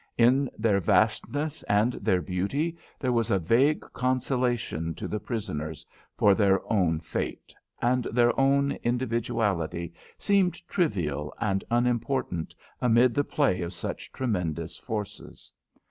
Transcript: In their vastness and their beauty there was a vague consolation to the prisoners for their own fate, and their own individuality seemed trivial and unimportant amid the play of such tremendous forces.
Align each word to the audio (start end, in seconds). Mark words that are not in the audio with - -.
In 0.17 0.49
their 0.57 0.79
vastness 0.79 1.61
and 1.69 1.93
their 1.93 2.23
beauty 2.23 2.75
there 2.99 3.11
was 3.11 3.29
a 3.29 3.37
vague 3.37 3.81
consolation 3.93 4.95
to 4.95 5.07
the 5.07 5.19
prisoners 5.19 5.85
for 6.17 6.33
their 6.33 6.59
own 6.73 6.99
fate, 6.99 7.53
and 7.83 8.05
their 8.05 8.31
own 8.39 8.79
individuality 8.81 9.93
seemed 10.17 10.67
trivial 10.67 11.35
and 11.39 11.63
unimportant 11.69 12.55
amid 12.81 13.13
the 13.13 13.23
play 13.23 13.61
of 13.61 13.73
such 13.75 14.11
tremendous 14.11 14.75
forces. 14.75 15.53